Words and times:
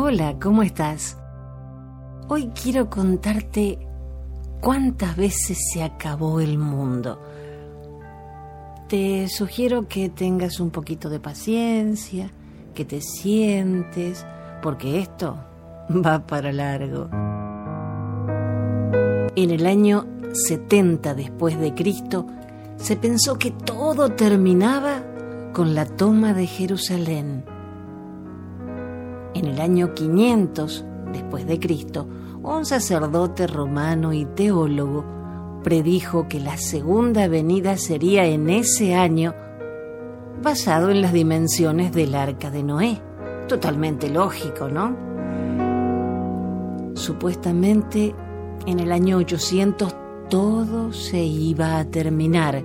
Hola, 0.00 0.36
¿cómo 0.40 0.62
estás? 0.62 1.18
Hoy 2.28 2.52
quiero 2.54 2.88
contarte 2.88 3.80
cuántas 4.60 5.16
veces 5.16 5.58
se 5.72 5.82
acabó 5.82 6.38
el 6.38 6.56
mundo. 6.56 7.20
Te 8.88 9.26
sugiero 9.26 9.88
que 9.88 10.08
tengas 10.08 10.60
un 10.60 10.70
poquito 10.70 11.10
de 11.10 11.18
paciencia, 11.18 12.30
que 12.76 12.84
te 12.84 13.00
sientes, 13.00 14.24
porque 14.62 15.00
esto 15.00 15.36
va 15.90 16.24
para 16.24 16.52
largo. 16.52 17.08
En 19.34 19.50
el 19.50 19.66
año 19.66 20.06
70 20.32 21.12
después 21.14 21.58
de 21.58 21.74
Cristo, 21.74 22.24
se 22.76 22.94
pensó 22.94 23.36
que 23.36 23.50
todo 23.50 24.12
terminaba 24.12 25.02
con 25.52 25.74
la 25.74 25.86
toma 25.86 26.34
de 26.34 26.46
Jerusalén. 26.46 27.57
En 29.34 29.46
el 29.46 29.60
año 29.60 29.94
500 29.94 30.84
después 31.12 31.46
de 31.46 31.58
Cristo, 31.60 32.08
un 32.42 32.64
sacerdote 32.64 33.46
romano 33.46 34.12
y 34.12 34.24
teólogo 34.24 35.04
predijo 35.62 36.28
que 36.28 36.40
la 36.40 36.56
segunda 36.56 37.28
venida 37.28 37.76
sería 37.76 38.26
en 38.26 38.48
ese 38.48 38.94
año 38.94 39.34
basado 40.42 40.90
en 40.90 41.02
las 41.02 41.12
dimensiones 41.12 41.92
del 41.92 42.14
arca 42.14 42.50
de 42.50 42.62
Noé. 42.62 43.02
Totalmente 43.48 44.08
lógico, 44.08 44.68
¿no? 44.68 44.96
Supuestamente 46.94 48.14
en 48.66 48.80
el 48.80 48.92
año 48.92 49.18
800 49.18 49.94
todo 50.28 50.92
se 50.92 51.22
iba 51.22 51.78
a 51.78 51.84
terminar, 51.84 52.62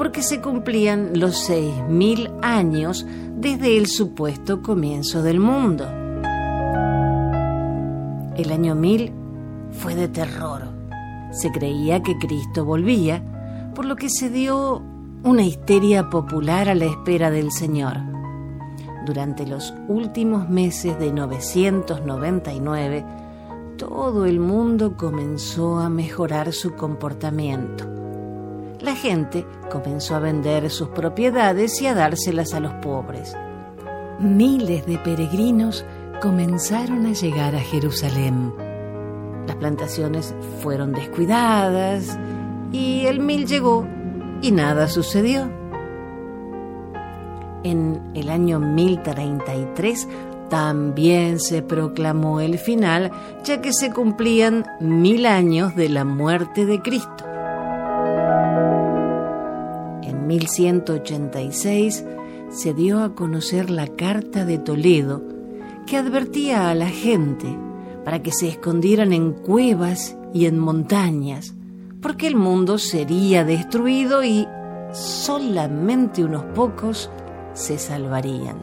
porque 0.00 0.22
se 0.22 0.40
cumplían 0.40 1.20
los 1.20 1.46
6.000 1.50 2.38
años 2.40 3.06
desde 3.36 3.76
el 3.76 3.86
supuesto 3.86 4.62
comienzo 4.62 5.22
del 5.22 5.40
mundo. 5.40 5.84
El 8.34 8.50
año 8.50 8.74
1000 8.74 9.12
fue 9.72 9.94
de 9.94 10.08
terror. 10.08 10.62
Se 11.32 11.52
creía 11.52 12.02
que 12.02 12.16
Cristo 12.16 12.64
volvía, 12.64 13.22
por 13.74 13.84
lo 13.84 13.96
que 13.96 14.08
se 14.08 14.30
dio 14.30 14.80
una 15.22 15.42
histeria 15.42 16.08
popular 16.08 16.70
a 16.70 16.74
la 16.74 16.86
espera 16.86 17.30
del 17.30 17.52
Señor. 17.52 17.98
Durante 19.04 19.46
los 19.46 19.74
últimos 19.86 20.48
meses 20.48 20.98
de 20.98 21.12
999, 21.12 23.04
todo 23.76 24.24
el 24.24 24.40
mundo 24.40 24.96
comenzó 24.96 25.78
a 25.78 25.90
mejorar 25.90 26.54
su 26.54 26.74
comportamiento. 26.74 27.99
La 28.82 28.94
gente 28.94 29.46
comenzó 29.70 30.14
a 30.14 30.20
vender 30.20 30.70
sus 30.70 30.88
propiedades 30.88 31.82
y 31.82 31.86
a 31.86 31.94
dárselas 31.94 32.54
a 32.54 32.60
los 32.60 32.72
pobres. 32.74 33.36
Miles 34.18 34.86
de 34.86 34.96
peregrinos 34.98 35.84
comenzaron 36.22 37.04
a 37.04 37.12
llegar 37.12 37.54
a 37.54 37.60
Jerusalén. 37.60 38.54
Las 39.46 39.56
plantaciones 39.56 40.34
fueron 40.62 40.92
descuidadas 40.92 42.18
y 42.72 43.04
el 43.06 43.20
mil 43.20 43.46
llegó 43.46 43.86
y 44.40 44.50
nada 44.50 44.88
sucedió. 44.88 45.50
En 47.62 48.00
el 48.14 48.30
año 48.30 48.60
1033 48.60 50.08
también 50.48 51.38
se 51.38 51.62
proclamó 51.62 52.40
el 52.40 52.58
final, 52.58 53.10
ya 53.44 53.60
que 53.60 53.74
se 53.74 53.92
cumplían 53.92 54.64
mil 54.80 55.26
años 55.26 55.76
de 55.76 55.90
la 55.90 56.04
muerte 56.04 56.64
de 56.64 56.80
Cristo. 56.80 57.29
En 60.10 60.26
1186 60.26 62.04
se 62.50 62.74
dio 62.74 63.02
a 63.04 63.14
conocer 63.14 63.70
la 63.70 63.86
Carta 63.86 64.44
de 64.44 64.58
Toledo, 64.58 65.22
que 65.86 65.96
advertía 65.96 66.68
a 66.68 66.74
la 66.74 66.88
gente 66.88 67.56
para 68.04 68.20
que 68.20 68.32
se 68.32 68.48
escondieran 68.48 69.12
en 69.12 69.32
cuevas 69.32 70.16
y 70.34 70.46
en 70.46 70.58
montañas, 70.58 71.54
porque 72.02 72.26
el 72.26 72.34
mundo 72.34 72.78
sería 72.78 73.44
destruido 73.44 74.24
y 74.24 74.48
solamente 74.92 76.24
unos 76.24 76.42
pocos 76.56 77.08
se 77.54 77.78
salvarían. 77.78 78.56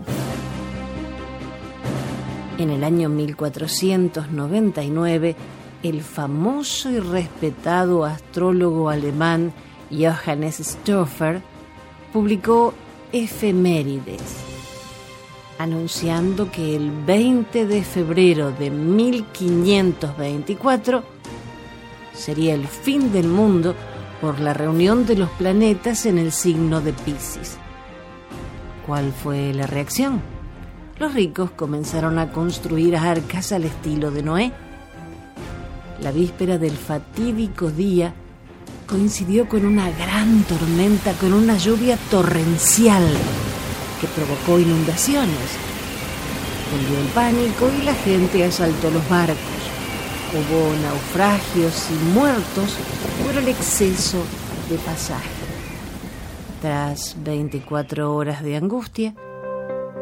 En 2.58 2.72
el 2.72 2.84
año 2.84 3.08
1499, 3.08 5.38
el 5.82 6.02
famoso 6.02 6.90
y 6.90 7.00
respetado 7.00 8.04
astrólogo 8.04 8.90
alemán 8.90 9.54
Johannes 9.92 10.58
Stoffer 10.58 11.42
publicó 12.14 12.74
Efemérides, 13.12 14.38
anunciando 15.60 16.50
que 16.52 16.76
el 16.76 16.92
20 16.92 17.66
de 17.66 17.84
febrero 17.84 18.52
de 18.52 18.70
1524 18.70 21.04
sería 22.14 22.54
el 22.54 22.68
fin 22.68 23.12
del 23.12 23.28
mundo 23.28 23.74
por 24.22 24.40
la 24.40 24.54
reunión 24.54 25.06
de 25.06 25.18
los 25.18 25.30
planetas 25.32 26.06
en 26.06 26.18
el 26.18 26.32
signo 26.32 26.80
de 26.82 26.94
Pisces. 26.94 27.58
¿Cuál 28.86 29.12
fue 29.12 29.54
la 29.54 29.68
reacción? 29.68 30.22
los 31.00 31.14
ricos 31.14 31.52
comenzaron 31.52 32.18
a 32.18 32.32
construir 32.32 32.96
arcas 32.96 33.52
al 33.52 33.66
estilo 33.66 34.12
de 34.12 34.24
Noé. 34.24 34.52
La 36.02 36.12
víspera 36.12 36.58
del 36.58 36.76
fatídico 36.76 37.70
día 37.70 38.14
coincidió 38.88 39.48
con 39.50 39.66
una 39.66 39.92
gran 39.92 40.44
tormenta, 40.44 41.12
con 41.14 41.34
una 41.34 41.58
lluvia 41.58 41.98
torrencial 42.10 43.06
que 44.00 44.08
provocó 44.08 44.60
inundaciones. 44.60 45.58
Cundió 46.72 47.00
el 47.00 47.08
pánico 47.08 47.70
y 47.80 47.84
la 47.84 47.94
gente 47.94 48.46
asaltó 48.46 48.90
los 48.90 49.08
barcos. 49.10 49.38
Hubo 50.34 50.74
naufragios 50.82 51.88
y 51.92 52.14
muertos 52.14 52.76
por 53.24 53.36
el 53.36 53.48
exceso 53.50 54.24
de 54.70 54.78
pasaje. 54.78 55.30
Tras 56.62 57.16
24 57.24 58.16
horas 58.16 58.42
de 58.44 58.56
angustia, 58.56 59.14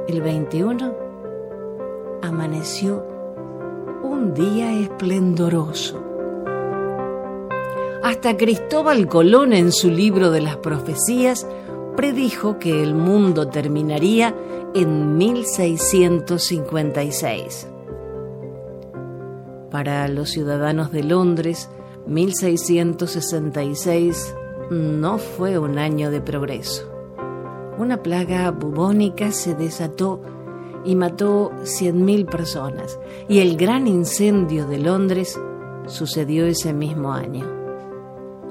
el 0.08 0.22
21 0.22 0.96
amaneció 2.22 3.06
un 4.04 4.34
día 4.34 4.72
esplendoroso. 4.74 6.05
Hasta 8.06 8.38
Cristóbal 8.38 9.08
Colón 9.08 9.52
en 9.52 9.72
su 9.72 9.90
libro 9.90 10.30
de 10.30 10.42
las 10.42 10.58
profecías 10.58 11.48
predijo 11.98 12.60
que 12.60 12.84
el 12.84 12.94
mundo 12.94 13.48
terminaría 13.48 14.36
en 14.76 15.18
1656. 15.18 17.68
Para 19.72 20.08
los 20.08 20.30
ciudadanos 20.30 20.92
de 20.92 21.04
Londres, 21.04 21.68
1666 22.06 24.36
no 24.70 25.18
fue 25.18 25.58
un 25.58 25.80
año 25.80 26.12
de 26.12 26.22
progreso 26.22 26.92
una 27.78 28.02
plaga 28.02 28.52
bubónica 28.52 29.32
se 29.32 29.54
desató 29.54 30.22
y 30.86 30.96
mató 30.96 31.52
100.000 31.64 32.30
personas, 32.30 33.00
y 33.28 33.40
el 33.40 33.58
gran 33.58 33.88
incendio 33.88 34.66
de 34.68 34.80
Londres 34.80 35.38
sucedió 35.88 36.46
ese 36.46 36.74
mismo 36.74 37.12
año. 37.12 37.55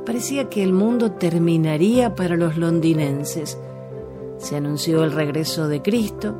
Parecía 0.07 0.49
que 0.49 0.63
el 0.63 0.73
mundo 0.73 1.11
terminaría 1.13 2.15
para 2.15 2.37
los 2.37 2.57
londinenses. 2.57 3.59
Se 4.39 4.57
anunció 4.57 5.05
el 5.05 5.13
regreso 5.13 5.69
de 5.69 5.83
Cristo, 5.83 6.35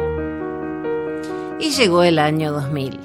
Y 1.60 1.70
llegó 1.70 2.02
el 2.02 2.18
año 2.18 2.50
2000. 2.50 2.98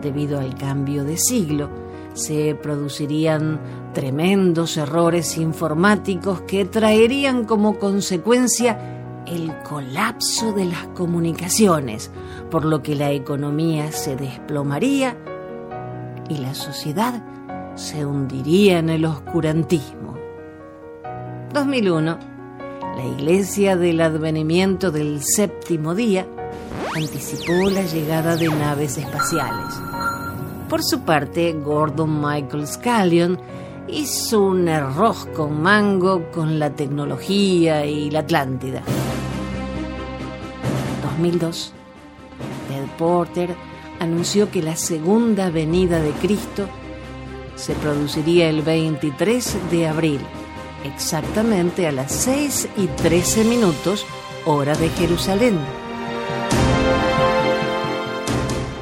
Debido 0.00 0.38
al 0.38 0.54
cambio 0.54 1.02
de 1.02 1.16
siglo, 1.16 1.70
se 2.12 2.54
producirían 2.54 3.58
tremendos 3.92 4.76
errores 4.76 5.36
informáticos 5.38 6.42
que 6.42 6.64
traerían 6.64 7.44
como 7.44 7.80
consecuencia 7.80 8.93
el 9.26 9.54
colapso 9.62 10.52
de 10.52 10.66
las 10.66 10.86
comunicaciones, 10.88 12.10
por 12.50 12.64
lo 12.64 12.82
que 12.82 12.94
la 12.94 13.10
economía 13.10 13.92
se 13.92 14.16
desplomaría 14.16 15.16
y 16.28 16.38
la 16.38 16.54
sociedad 16.54 17.22
se 17.74 18.04
hundiría 18.04 18.78
en 18.78 18.90
el 18.90 19.04
oscurantismo. 19.04 20.14
2001. 21.52 22.18
La 22.96 23.04
Iglesia 23.04 23.76
del 23.76 24.00
Advenimiento 24.00 24.90
del 24.90 25.20
Séptimo 25.22 25.94
Día 25.94 26.26
anticipó 26.94 27.70
la 27.70 27.82
llegada 27.82 28.36
de 28.36 28.48
naves 28.48 28.98
espaciales. 28.98 29.74
Por 30.68 30.82
su 30.82 31.00
parte, 31.00 31.52
Gordon 31.52 32.20
Michael 32.20 32.66
Scallion 32.66 33.38
hizo 33.88 34.42
un 34.42 34.68
arroz 34.68 35.26
con 35.34 35.60
mango 35.60 36.30
con 36.30 36.58
la 36.58 36.70
tecnología 36.70 37.84
y 37.84 38.10
la 38.10 38.20
Atlántida. 38.20 38.82
2002, 41.14 41.72
Ted 42.68 42.86
Porter 42.98 43.54
anunció 44.00 44.50
que 44.50 44.62
la 44.62 44.76
segunda 44.76 45.50
venida 45.50 46.00
de 46.00 46.10
Cristo 46.12 46.68
se 47.54 47.74
produciría 47.74 48.48
el 48.48 48.62
23 48.62 49.70
de 49.70 49.86
abril, 49.86 50.20
exactamente 50.84 51.86
a 51.86 51.92
las 51.92 52.12
6 52.12 52.68
y 52.76 52.86
13 52.86 53.44
minutos, 53.44 54.04
hora 54.44 54.74
de 54.74 54.88
Jerusalén. 54.90 55.58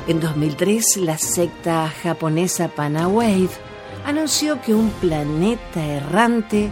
En 0.08 0.20
2003, 0.20 0.96
la 0.98 1.18
secta 1.18 1.88
japonesa 2.02 2.68
Panawave 2.68 3.50
anunció 4.04 4.60
que 4.60 4.74
un 4.74 4.90
planeta 4.90 5.84
errante 5.84 6.70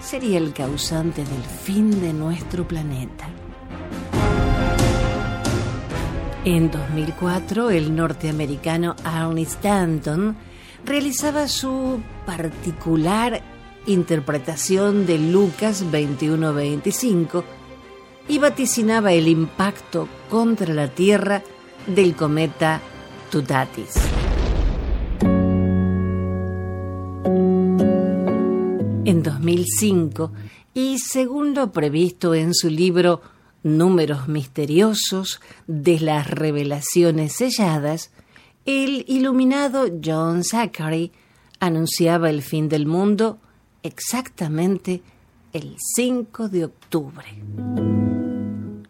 sería 0.00 0.38
el 0.38 0.52
causante 0.52 1.24
del 1.24 1.42
fin 1.42 2.00
de 2.00 2.12
nuestro 2.12 2.66
planeta. 2.66 3.28
En 6.46 6.70
2004, 6.70 7.70
el 7.70 7.96
norteamericano 7.96 8.96
Arnie 9.02 9.44
Stanton 9.44 10.36
realizaba 10.84 11.48
su 11.48 12.02
particular 12.26 13.40
interpretación 13.86 15.06
de 15.06 15.18
Lucas 15.18 15.82
21-25 15.90 17.44
y 18.28 18.38
vaticinaba 18.38 19.12
el 19.12 19.28
impacto 19.28 20.06
contra 20.28 20.74
la 20.74 20.88
Tierra 20.88 21.42
del 21.86 22.14
cometa 22.14 22.82
Tutatis. 23.30 23.94
En 29.06 29.22
2005, 29.22 30.30
y 30.74 30.98
según 30.98 31.54
lo 31.54 31.72
previsto 31.72 32.34
en 32.34 32.52
su 32.52 32.68
libro 32.68 33.22
números 33.64 34.28
misteriosos 34.28 35.40
de 35.66 35.98
las 35.98 36.30
revelaciones 36.30 37.32
selladas, 37.32 38.12
el 38.66 39.04
iluminado 39.08 39.86
John 40.02 40.44
Zachary 40.44 41.10
anunciaba 41.58 42.30
el 42.30 42.42
fin 42.42 42.68
del 42.68 42.86
mundo 42.86 43.38
exactamente 43.82 45.02
el 45.52 45.76
5 45.96 46.48
de 46.48 46.66
octubre. 46.66 47.26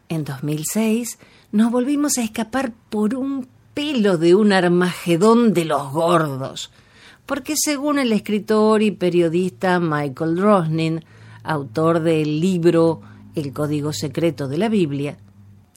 En 0.09 0.25
2006 0.25 1.19
nos 1.53 1.71
volvimos 1.71 2.19
a 2.19 2.23
escapar 2.23 2.73
por 2.91 3.15
un 3.15 3.49
pelo 3.75 4.19
de 4.19 4.35
un 4.35 4.53
Armagedón 4.53 5.53
de 5.53 5.65
los 5.65 5.93
gordos, 5.93 6.71
porque 7.27 7.55
según 7.57 7.99
el 7.99 8.13
escritor 8.13 8.83
y 8.83 8.91
periodista 8.91 9.81
Michael 9.81 10.39
Rosnin, 10.39 11.05
autor 11.43 12.01
del 12.01 12.41
libro 12.41 13.03
el 13.35 13.53
código 13.53 13.93
secreto 13.93 14.49
de 14.49 14.59
la 14.59 14.69
Biblia, 14.69 15.19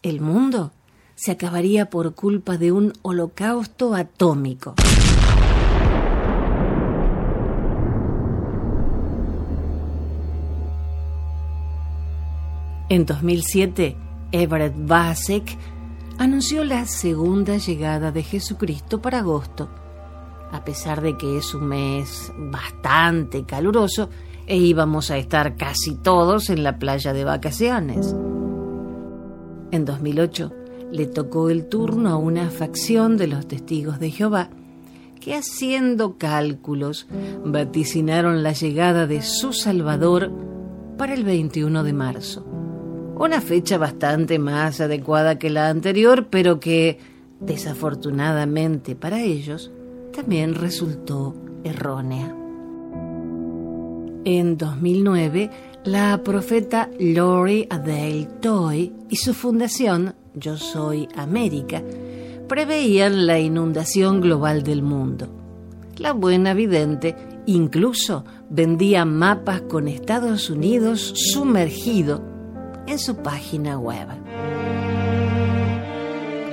el 0.03 0.21
mundo 0.21 0.71
se 1.15 1.31
acabaría 1.31 1.89
por 1.89 2.13
culpa 2.13 2.57
de 2.57 2.71
un 2.71 2.93
holocausto 3.01 3.95
atómico. 3.95 4.75
En 12.89 13.05
2007, 13.05 13.97
Everett 14.31 14.75
Basek 14.77 15.57
anunció 16.17 16.63
la 16.63 16.85
segunda 16.85 17.57
llegada 17.57 18.11
de 18.11 18.23
Jesucristo 18.23 19.01
para 19.01 19.19
agosto. 19.19 19.69
A 20.51 20.63
pesar 20.63 21.01
de 21.01 21.17
que 21.17 21.37
es 21.37 21.53
un 21.53 21.65
mes 21.65 22.31
bastante 22.37 23.43
caluroso, 23.43 24.09
e 24.47 24.57
íbamos 24.57 25.11
a 25.11 25.17
estar 25.17 25.55
casi 25.55 25.95
todos 25.95 26.49
en 26.49 26.63
la 26.63 26.79
playa 26.79 27.13
de 27.13 27.23
vacaciones. 27.23 28.15
En 29.71 29.85
2008 29.85 30.53
le 30.91 31.05
tocó 31.05 31.49
el 31.49 31.67
turno 31.67 32.09
a 32.09 32.17
una 32.17 32.49
facción 32.49 33.17
de 33.17 33.27
los 33.27 33.47
testigos 33.47 33.99
de 33.99 34.11
Jehová 34.11 34.49
que 35.19 35.35
haciendo 35.35 36.17
cálculos 36.17 37.07
vaticinaron 37.43 38.43
la 38.43 38.53
llegada 38.53 39.07
de 39.07 39.21
su 39.21 39.51
Salvador 39.51 40.31
para 40.97 41.13
el 41.13 41.25
21 41.25 41.83
de 41.83 41.93
marzo. 41.93 42.45
Una 43.19 43.41
fecha 43.41 43.77
bastante 43.77 44.39
más 44.39 44.79
adecuada 44.79 45.37
que 45.37 45.49
la 45.49 45.69
anterior, 45.69 46.27
pero 46.29 46.59
que, 46.59 46.99
desafortunadamente 47.39 48.95
para 48.95 49.21
ellos, 49.21 49.71
también 50.13 50.55
resultó 50.55 51.35
errónea. 51.63 52.36
En 54.29 54.57
2009, 54.57 55.49
la 55.85 56.21
profeta 56.21 56.89
Lori 56.99 57.65
Adele 57.69 58.27
Toy 58.41 58.91
y 59.07 59.15
su 59.15 59.33
fundación 59.33 60.15
Yo 60.33 60.57
Soy 60.57 61.07
América 61.15 61.81
preveían 62.49 63.25
la 63.25 63.39
inundación 63.39 64.19
global 64.19 64.63
del 64.63 64.81
mundo. 64.81 65.29
La 65.95 66.11
buena 66.11 66.53
vidente 66.53 67.15
incluso 67.45 68.25
vendía 68.49 69.05
mapas 69.05 69.61
con 69.61 69.87
Estados 69.87 70.49
Unidos 70.49 71.13
sumergido 71.31 72.21
en 72.85 72.99
su 72.99 73.15
página 73.15 73.79
web. 73.79 74.09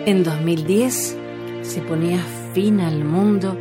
En 0.07 0.23
2010 0.23 1.17
se 1.63 1.81
ponía 1.81 2.21
fin 2.53 2.79
al 2.79 3.05
mundo 3.05 3.59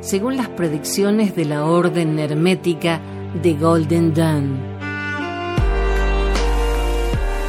según 0.00 0.36
las 0.36 0.48
predicciones 0.48 1.36
de 1.36 1.44
la 1.44 1.64
Orden 1.66 2.18
Hermética 2.18 3.00
de 3.42 3.54
Golden 3.54 4.14
Dawn. 4.14 4.56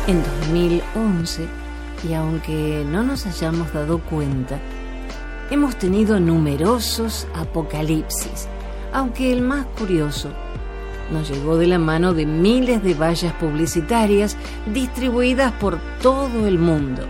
En 0.08 0.24
2011, 0.42 1.48
y 2.08 2.14
aunque 2.14 2.84
no 2.88 3.04
nos 3.04 3.26
hayamos 3.26 3.72
dado 3.74 4.00
cuenta, 4.00 4.60
hemos 5.52 5.76
tenido 5.78 6.20
numerosos 6.20 7.28
apocalipsis, 7.36 8.48
aunque 8.94 9.32
el 9.32 9.42
más 9.42 9.66
curioso 9.78 10.30
nos 11.12 11.30
llegó 11.30 11.58
de 11.58 11.68
la 11.68 11.78
mano 11.78 12.14
de 12.14 12.26
miles 12.26 12.84
de 12.84 12.96
vallas 12.96 13.34
publicitarias 13.34 14.38
distribuidas 14.74 15.52
por 15.54 15.80
todo 16.02 16.48
el 16.48 16.58
mundo, 16.58 17.04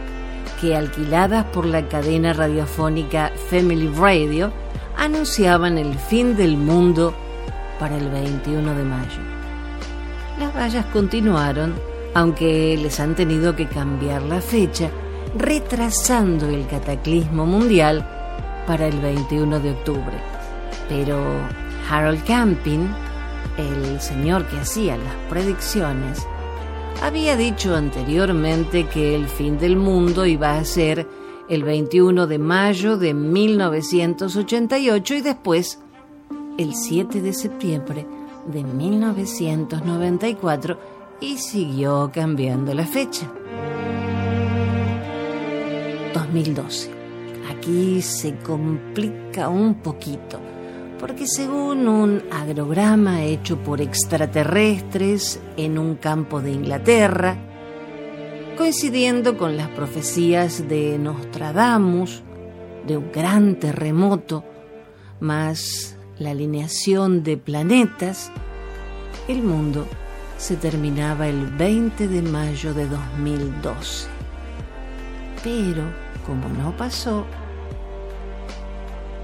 que 0.59 0.75
alquiladas 0.75 1.45
por 1.45 1.65
la 1.65 1.87
cadena 1.87 2.33
radiofónica 2.33 3.31
Family 3.49 3.87
Radio, 3.87 4.51
anunciaban 4.97 5.77
el 5.77 5.97
fin 5.97 6.35
del 6.35 6.57
mundo 6.57 7.13
para 7.79 7.97
el 7.97 8.09
21 8.09 8.75
de 8.75 8.83
mayo. 8.83 9.21
Las 10.39 10.55
vallas 10.55 10.85
continuaron, 10.87 11.75
aunque 12.13 12.77
les 12.77 12.99
han 12.99 13.15
tenido 13.15 13.55
que 13.55 13.67
cambiar 13.67 14.21
la 14.23 14.41
fecha, 14.41 14.89
retrasando 15.37 16.47
el 16.47 16.67
cataclismo 16.67 17.45
mundial 17.45 18.07
para 18.67 18.87
el 18.87 18.99
21 18.99 19.59
de 19.59 19.71
octubre. 19.71 20.17
Pero 20.89 21.23
Harold 21.89 22.23
Camping, 22.25 22.87
el 23.57 24.01
señor 24.01 24.45
que 24.47 24.57
hacía 24.57 24.97
las 24.97 25.15
predicciones, 25.29 26.25
había 27.01 27.35
dicho 27.35 27.75
anteriormente 27.75 28.87
que 28.87 29.15
el 29.15 29.27
fin 29.27 29.57
del 29.57 29.75
mundo 29.75 30.25
iba 30.25 30.57
a 30.57 30.65
ser 30.65 31.07
el 31.49 31.63
21 31.63 32.27
de 32.27 32.39
mayo 32.39 32.97
de 32.97 33.13
1988 33.13 35.15
y 35.15 35.21
después 35.21 35.79
el 36.57 36.73
7 36.73 37.21
de 37.21 37.33
septiembre 37.33 38.07
de 38.47 38.63
1994 38.63 40.79
y 41.19 41.37
siguió 41.37 42.09
cambiando 42.13 42.73
la 42.73 42.85
fecha. 42.85 43.29
2012. 46.13 46.91
Aquí 47.49 48.01
se 48.01 48.35
complica 48.37 49.49
un 49.49 49.75
poquito, 49.75 50.39
porque 50.99 51.27
según 51.27 51.87
un 51.87 52.23
agrograma 52.31 53.23
hecho 53.23 53.57
por 53.57 53.81
extraterrestres 53.81 55.39
en 55.57 55.77
un 55.77 55.95
campo 55.95 56.41
de 56.41 56.51
Inglaterra, 56.51 57.37
coincidiendo 58.57 59.37
con 59.37 59.57
las 59.57 59.67
profecías 59.69 60.67
de 60.67 60.97
Nostradamus, 60.97 62.23
de 62.87 62.97
un 62.97 63.11
gran 63.11 63.55
terremoto, 63.55 64.43
más 65.19 65.94
la 66.19 66.31
alineación 66.31 67.23
de 67.23 67.37
planetas, 67.37 68.31
el 69.27 69.41
mundo 69.41 69.87
se 70.37 70.55
terminaba 70.55 71.27
el 71.27 71.47
20 71.47 72.07
de 72.07 72.21
mayo 72.21 72.73
de 72.73 72.87
2012. 72.87 74.07
Pero, 75.43 75.83
como 76.25 76.49
no 76.49 76.75
pasó, 76.75 77.25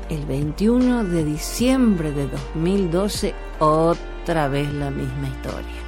el 0.09 0.25
21 0.25 1.05
de 1.05 1.23
diciembre 1.23 2.11
de 2.11 2.27
2012 2.27 3.33
otra 3.59 4.47
vez 4.49 4.71
la 4.73 4.91
misma 4.91 5.29
historia. 5.29 5.81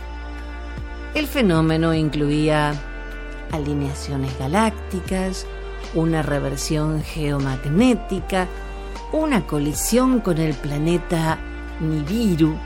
El 1.13 1.27
fenómeno 1.27 1.93
incluía 1.93 2.73
alineaciones 3.51 4.37
galácticas, 4.39 5.45
una 5.93 6.23
reversión 6.23 7.03
geomagnética, 7.03 8.47
una 9.13 9.45
colisión 9.45 10.21
con 10.21 10.39
el 10.39 10.55
planeta 10.55 11.37
Nibiru, 11.79 12.57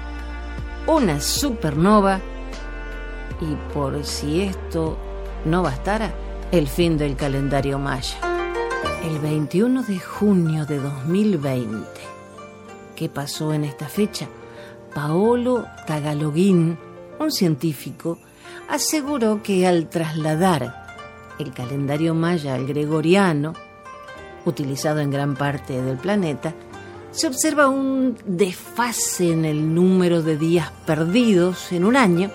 una 0.88 1.20
supernova 1.20 2.22
y 3.42 3.74
por 3.74 4.04
si 4.06 4.42
esto 4.42 4.98
no 5.44 5.62
bastara, 5.62 6.14
el 6.54 6.70
fin 6.70 6.98
del 6.98 7.18
calendario 7.18 7.78
maya. 7.78 8.18
El 9.04 9.20
21 9.20 9.84
de 9.84 10.00
junio 10.00 10.66
de 10.66 10.80
2020. 10.80 11.86
¿Qué 12.96 13.10
pasó 13.10 13.54
en 13.54 13.66
esta 13.66 13.90
fecha? 13.90 14.28
Paolo 14.96 15.66
Tagalogin, 15.86 16.78
un 17.20 17.32
científico, 17.32 18.20
aseguró 18.70 19.44
que 19.44 19.68
al 19.68 19.90
trasladar 19.90 20.86
el 21.40 21.54
calendario 21.54 22.16
maya 22.16 22.56
al 22.56 22.66
gregoriano, 22.66 23.54
utilizado 24.48 25.00
en 25.00 25.12
gran 25.12 25.36
parte 25.36 25.82
del 25.82 25.98
planeta, 25.98 26.54
se 27.12 27.28
observa 27.28 27.68
un 27.68 28.18
desfase 28.26 29.32
en 29.32 29.46
el 29.46 29.74
número 29.74 30.22
de 30.22 30.38
días 30.38 30.72
perdidos 30.86 31.72
en 31.72 31.86
un 31.86 31.96
año 31.96 32.30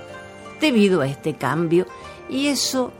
debido 0.60 1.00
a 1.00 1.06
este 1.06 1.34
cambio 1.34 1.86
y 2.28 2.48
eso 2.48 2.92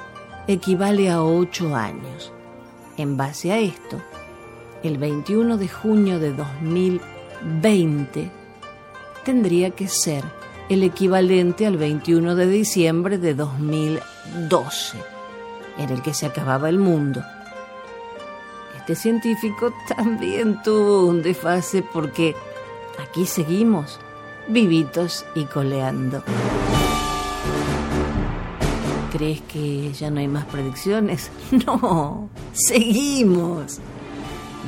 equivale 0.47 1.11
a 1.11 1.23
ocho 1.23 1.75
años. 1.75 2.33
En 2.97 3.17
base 3.17 3.53
a 3.53 3.59
esto, 3.59 4.01
el 4.83 4.99
21 4.99 5.57
de 5.57 5.69
junio 5.69 6.19
de 6.19 6.33
2020 6.33 8.31
tendría 9.25 9.71
que 9.71 9.89
ser 9.89 10.25
el 10.69 10.83
equivalente 10.83 11.67
al 11.67 11.77
21 11.77 12.35
de 12.35 12.47
diciembre 12.47 13.19
de 13.19 13.35
2012, 13.35 14.99
en 15.79 15.91
el 15.91 16.03
que 16.03 16.15
se 16.15 16.27
acababa 16.27 16.69
el 16.69 16.79
mundo 16.79 17.23
este 18.83 18.97
científico 18.97 19.73
también 19.97 20.61
tuvo 20.65 21.07
un 21.07 21.23
desfase 21.23 21.83
porque 21.83 22.35
aquí 23.01 23.27
seguimos, 23.27 24.01
vivitos 24.49 25.25
y 25.37 25.45
coleando. 25.45 26.25
¿Crees 29.13 29.41
que 29.43 29.93
ya 29.93 30.11
no 30.11 30.19
hay 30.19 30.27
más 30.27 30.47
predicciones? 30.47 31.31
No, 31.65 32.29
seguimos. 32.53 33.79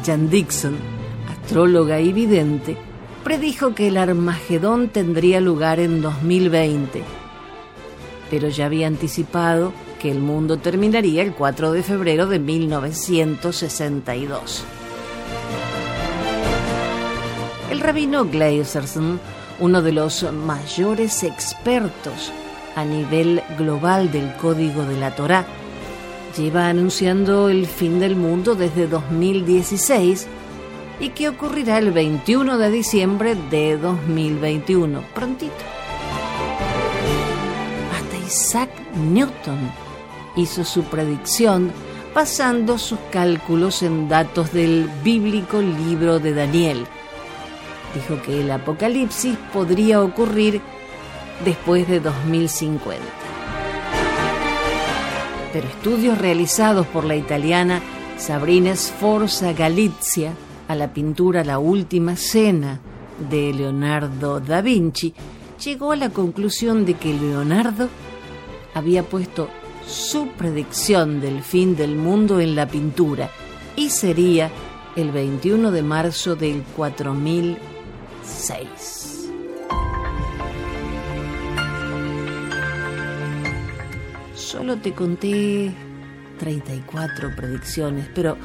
Jan 0.06 0.30
Dixon, 0.30 0.76
astróloga 1.28 1.98
y 1.98 2.12
vidente, 2.12 2.76
predijo 3.24 3.74
que 3.74 3.88
el 3.88 3.96
Armagedón 3.96 4.90
tendría 4.90 5.40
lugar 5.40 5.80
en 5.80 6.02
2020, 6.02 7.02
pero 8.30 8.48
ya 8.48 8.66
había 8.66 8.86
anticipado 8.86 9.72
que 10.04 10.10
el 10.10 10.20
mundo 10.20 10.58
terminaría 10.58 11.22
el 11.22 11.32
4 11.32 11.72
de 11.72 11.82
febrero 11.82 12.26
de 12.26 12.38
1962. 12.38 14.62
El 17.70 17.80
rabino 17.80 18.26
Gleiserson, 18.26 19.18
uno 19.60 19.80
de 19.80 19.92
los 19.92 20.30
mayores 20.30 21.22
expertos 21.22 22.30
a 22.76 22.84
nivel 22.84 23.42
global 23.56 24.12
del 24.12 24.36
código 24.36 24.84
de 24.84 24.98
la 24.98 25.16
Torá, 25.16 25.46
lleva 26.36 26.68
anunciando 26.68 27.48
el 27.48 27.66
fin 27.66 27.98
del 27.98 28.14
mundo 28.14 28.54
desde 28.54 28.86
2016 28.86 30.26
y 31.00 31.08
que 31.08 31.30
ocurrirá 31.30 31.78
el 31.78 31.92
21 31.92 32.58
de 32.58 32.70
diciembre 32.70 33.36
de 33.50 33.78
2021, 33.78 35.02
prontito. 35.14 35.54
Hasta 37.90 38.18
Isaac 38.18 38.68
Newton 38.96 39.83
hizo 40.36 40.64
su 40.64 40.82
predicción 40.84 41.72
basando 42.14 42.78
sus 42.78 42.98
cálculos 43.10 43.82
en 43.82 44.08
datos 44.08 44.52
del 44.52 44.88
bíblico 45.02 45.60
libro 45.60 46.20
de 46.20 46.32
Daniel. 46.32 46.86
Dijo 47.94 48.22
que 48.22 48.40
el 48.40 48.50
apocalipsis 48.50 49.36
podría 49.52 50.00
ocurrir 50.02 50.60
después 51.44 51.88
de 51.88 52.00
2050. 52.00 53.02
Pero 55.52 55.68
estudios 55.68 56.18
realizados 56.18 56.86
por 56.86 57.04
la 57.04 57.16
italiana 57.16 57.80
Sabrina 58.16 58.74
Sforza 58.76 59.52
Galizia 59.52 60.32
a 60.68 60.74
la 60.74 60.92
pintura 60.92 61.44
La 61.44 61.58
Última 61.58 62.16
Cena 62.16 62.80
de 63.30 63.52
Leonardo 63.52 64.40
da 64.40 64.60
Vinci 64.60 65.14
llegó 65.64 65.92
a 65.92 65.96
la 65.96 66.10
conclusión 66.10 66.84
de 66.84 66.94
que 66.94 67.12
Leonardo 67.12 67.88
había 68.74 69.02
puesto 69.04 69.48
su 69.86 70.28
predicción 70.28 71.20
del 71.20 71.42
fin 71.42 71.76
del 71.76 71.96
mundo 71.96 72.40
en 72.40 72.56
la 72.56 72.66
pintura 72.66 73.28
y 73.76 73.90
sería 73.90 74.50
el 74.96 75.12
21 75.12 75.70
de 75.70 75.82
marzo 75.82 76.36
del 76.36 76.62
4006. 76.76 79.30
Solo 84.34 84.78
te 84.78 84.92
conté 84.92 85.74
34 86.38 87.36
predicciones, 87.36 88.08
pero 88.14 88.38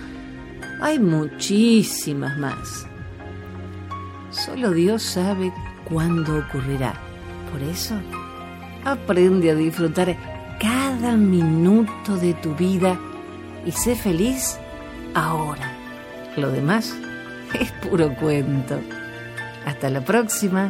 hay 0.81 1.00
muchísimas 1.00 2.38
más. 2.38 2.86
Solo 4.31 4.72
Dios 4.72 5.03
sabe 5.03 5.53
cuándo 5.86 6.39
ocurrirá. 6.39 6.93
Por 7.51 7.62
eso, 7.63 7.96
aprende 8.86 9.51
a 9.51 9.55
disfrutar 9.55 10.38
cada 10.99 11.15
minuto 11.15 12.17
de 12.17 12.33
tu 12.33 12.53
vida 12.55 12.99
y 13.65 13.71
sé 13.71 13.95
feliz 13.95 14.59
ahora. 15.13 15.71
Lo 16.35 16.51
demás 16.51 16.93
es 17.59 17.71
puro 17.71 18.13
cuento. 18.15 18.79
Hasta 19.65 19.89
la 19.89 20.01
próxima. 20.01 20.69